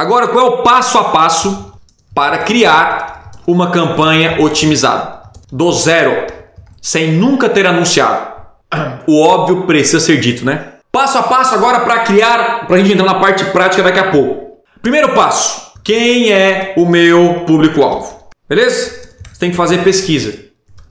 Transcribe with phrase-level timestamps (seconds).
[0.00, 1.74] Agora, qual é o passo a passo
[2.14, 5.24] para criar uma campanha otimizada?
[5.52, 6.26] Do zero,
[6.80, 8.32] sem nunca ter anunciado.
[9.06, 10.68] O óbvio precisa ser dito, né?
[10.90, 14.10] Passo a passo agora para criar, para a gente entrar na parte prática daqui a
[14.10, 14.62] pouco.
[14.80, 18.26] Primeiro passo: quem é o meu público-alvo?
[18.48, 19.10] Beleza?
[19.30, 20.32] Você tem que fazer pesquisa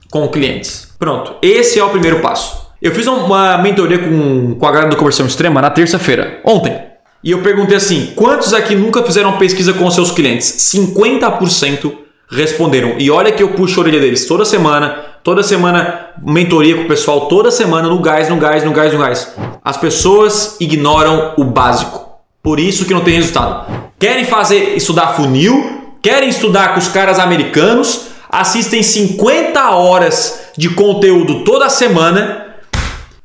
[0.08, 0.94] com clientes.
[1.00, 2.70] Pronto, esse é o primeiro passo.
[2.80, 6.89] Eu fiz uma mentoria com, com a galera do Conversão Extrema na terça-feira, ontem.
[7.22, 10.72] E eu perguntei assim: quantos aqui nunca fizeram pesquisa com seus clientes?
[10.74, 11.92] 50%
[12.30, 12.94] responderam.
[12.98, 16.88] E olha que eu puxo a orelha deles toda semana, toda semana mentoria com o
[16.88, 19.34] pessoal, toda semana no gás, no gás, no gás, no gás.
[19.64, 22.08] As pessoas ignoram o básico.
[22.42, 23.90] Por isso que não tem resultado.
[23.98, 31.44] Querem fazer estudar funil, querem estudar com os caras americanos, assistem 50 horas de conteúdo
[31.44, 32.46] toda semana,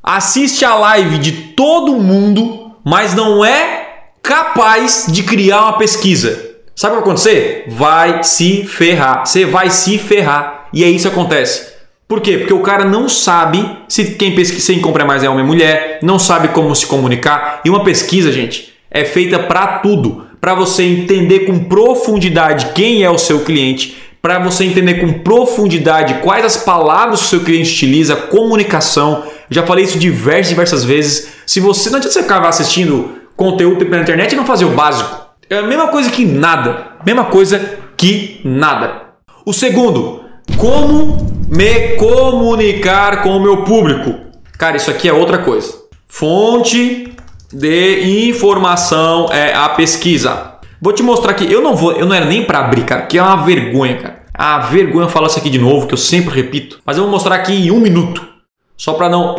[0.04, 3.85] assiste a live de todo mundo, mas não é
[4.26, 6.56] capaz de criar uma pesquisa.
[6.76, 7.66] Sabe o que vai acontecer?
[7.68, 9.26] Vai se ferrar.
[9.26, 10.68] Você vai se ferrar.
[10.74, 11.76] E é isso que acontece.
[12.08, 12.40] Por quê?
[12.40, 16.00] Porque o cara não sabe se quem pesquisa, quem compra mais é homem ou mulher,
[16.02, 17.62] não sabe como se comunicar.
[17.64, 20.26] E uma pesquisa, gente, é feita para tudo.
[20.42, 26.16] Para você entender com profundidade quem é o seu cliente, para você entender com profundidade
[26.16, 29.24] quais as palavras que o seu cliente utiliza, comunicação.
[29.50, 31.30] Já falei isso diversas diversas vezes.
[31.46, 35.26] Se você não adianta você ficar assistindo conteúdo pela internet e não fazer o básico.
[35.50, 36.94] É a mesma coisa que nada.
[37.06, 39.04] Mesma coisa que nada.
[39.46, 40.24] O segundo,
[40.58, 41.18] como
[41.50, 44.16] me comunicar com o meu público.
[44.58, 45.74] Cara, isso aqui é outra coisa.
[46.08, 47.14] Fonte
[47.52, 50.56] de informação é a pesquisa.
[50.82, 51.52] Vou te mostrar aqui.
[51.52, 54.26] Eu não vou, eu não era nem para abrir, cara, que é uma vergonha, cara.
[54.34, 56.80] A vergonha falar isso aqui de novo, que eu sempre repito.
[56.86, 58.35] Mas eu vou mostrar aqui em um minuto.
[58.78, 59.36] Só para não,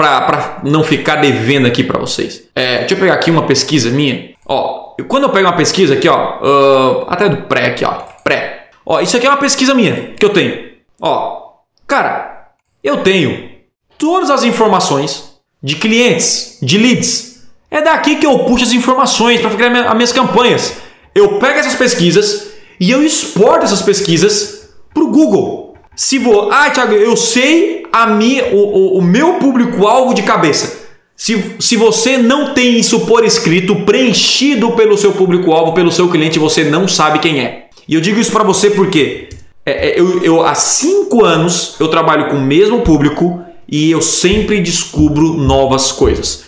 [0.65, 2.49] não ficar devendo aqui para vocês.
[2.55, 4.31] É, deixa eu pegar aqui uma pesquisa minha.
[4.47, 7.93] Ó, quando eu pego uma pesquisa aqui, ó, uh, até do pré aqui, ó,
[8.25, 8.71] pré.
[8.85, 10.71] Ó, isso aqui é uma pesquisa minha que eu tenho.
[11.01, 11.53] Ó,
[11.87, 13.51] cara, eu tenho
[13.99, 17.43] todas as informações de clientes, de leads.
[17.71, 20.77] É daqui que eu puxo as informações para criar as minhas campanhas.
[21.15, 25.66] Eu pego essas pesquisas e eu exporto essas pesquisas para o Google.
[25.97, 30.85] Se vou, ah, Thiago, eu sei a minha, o, o, o meu público-alvo de cabeça.
[31.17, 36.39] Se, se você não tem isso por escrito, preenchido pelo seu público-alvo, pelo seu cliente,
[36.39, 37.69] você não sabe quem é.
[37.89, 39.31] E eu digo isso para você porque
[39.65, 44.03] é, é, eu, eu, há cinco anos eu trabalho com o mesmo público e eu
[44.03, 46.45] sempre descubro novas coisas.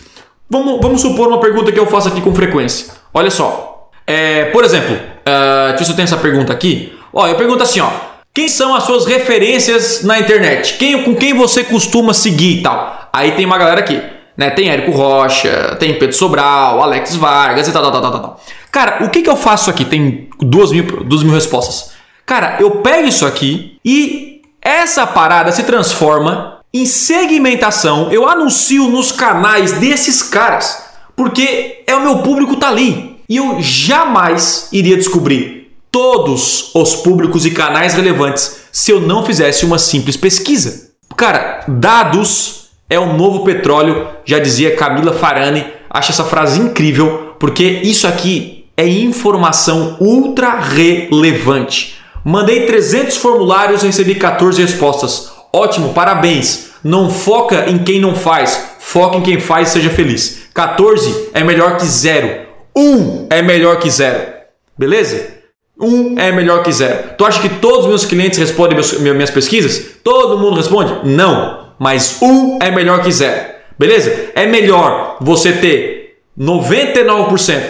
[0.47, 2.93] Vamos, vamos supor uma pergunta que eu faço aqui com frequência.
[3.11, 3.89] Olha só.
[4.05, 6.93] É, por exemplo, uh, deixa eu tenho essa pergunta aqui.
[7.11, 7.89] Ó, eu pergunto assim, ó.
[8.33, 10.77] Quem são as suas referências na internet?
[10.77, 13.09] Quem, com quem você costuma seguir e tal?
[13.11, 14.01] Aí tem uma galera aqui.
[14.37, 14.49] Né?
[14.51, 18.41] Tem Érico Rocha, tem Pedro Sobral, Alex Vargas e tal, tal, tal, tal, tal.
[18.71, 19.83] Cara, o que, que eu faço aqui?
[19.83, 21.91] Tem duas mil, duas mil respostas.
[22.25, 28.11] Cara, eu pego isso aqui e essa parada se transforma em segmentação.
[28.11, 30.83] Eu anuncio nos canais desses caras,
[31.15, 33.19] porque é o meu público tá ali.
[33.27, 35.58] E eu jamais iria descobrir
[35.91, 40.89] todos os públicos e canais relevantes se eu não fizesse uma simples pesquisa.
[41.17, 45.65] Cara, dados é o novo petróleo, já dizia Camila Farani.
[45.89, 51.99] Acho essa frase incrível, porque isso aqui é informação ultra relevante.
[52.23, 55.31] Mandei 300 formulários e recebi 14 respostas.
[55.51, 56.69] Ótimo, parabéns.
[56.83, 60.43] Não foca em quem não faz, foca em quem faz e seja feliz.
[60.53, 62.47] 14 é melhor que zero.
[62.75, 64.21] 1 é melhor que zero.
[64.77, 65.38] Beleza?
[65.79, 67.15] 1 é melhor que zero.
[67.17, 69.97] Tu acha que todos os meus clientes respondem minhas pesquisas?
[70.03, 71.07] Todo mundo responde?
[71.07, 73.53] Não mas um é melhor que zero.
[73.79, 74.31] Beleza?
[74.35, 77.61] É melhor você ter 99%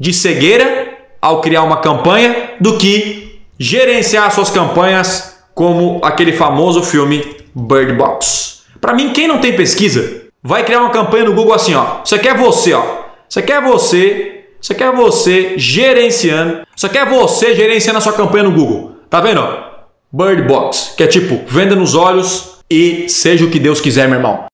[0.00, 0.88] de cegueira
[1.20, 8.62] ao criar uma campanha do que gerenciar suas campanhas como aquele famoso filme Bird Box.
[8.80, 12.00] Para mim, quem não tem pesquisa vai criar uma campanha no Google assim, ó.
[12.02, 12.82] Isso aqui é você, ó.
[13.28, 16.62] Isso aqui é você, isso aqui é você gerenciando.
[16.76, 18.96] Isso aqui é você gerenciando a sua campanha no Google.
[19.08, 19.42] Tá vendo?
[20.12, 24.18] Bird Box, que é tipo venda nos olhos, e seja o que Deus quiser, meu
[24.18, 24.44] irmão.